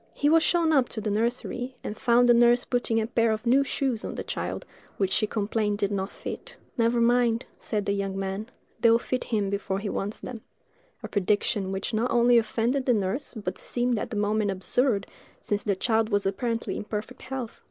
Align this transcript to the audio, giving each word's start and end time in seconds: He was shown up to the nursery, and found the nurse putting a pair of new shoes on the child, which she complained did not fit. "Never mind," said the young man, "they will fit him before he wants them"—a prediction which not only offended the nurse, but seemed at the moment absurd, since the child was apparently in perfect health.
He 0.15 0.29
was 0.29 0.41
shown 0.41 0.73
up 0.73 0.89
to 0.89 0.99
the 0.99 1.11
nursery, 1.11 1.75
and 1.83 1.95
found 1.95 2.27
the 2.27 2.33
nurse 2.33 2.65
putting 2.65 2.99
a 2.99 3.05
pair 3.05 3.31
of 3.31 3.45
new 3.45 3.63
shoes 3.63 4.03
on 4.03 4.15
the 4.15 4.23
child, 4.23 4.65
which 4.97 5.11
she 5.11 5.27
complained 5.27 5.77
did 5.77 5.91
not 5.91 6.09
fit. 6.09 6.57
"Never 6.75 6.99
mind," 6.99 7.45
said 7.59 7.85
the 7.85 7.91
young 7.91 8.17
man, 8.17 8.49
"they 8.79 8.89
will 8.89 8.97
fit 8.97 9.25
him 9.25 9.51
before 9.51 9.77
he 9.77 9.89
wants 9.89 10.19
them"—a 10.19 11.07
prediction 11.07 11.71
which 11.71 11.93
not 11.93 12.09
only 12.09 12.39
offended 12.39 12.87
the 12.87 12.93
nurse, 12.95 13.35
but 13.35 13.59
seemed 13.59 13.99
at 13.99 14.09
the 14.09 14.15
moment 14.15 14.49
absurd, 14.49 15.05
since 15.39 15.63
the 15.63 15.75
child 15.75 16.09
was 16.09 16.25
apparently 16.25 16.77
in 16.77 16.83
perfect 16.83 17.21
health. 17.21 17.59